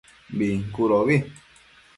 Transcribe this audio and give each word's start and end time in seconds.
Bincudobi 0.37 1.15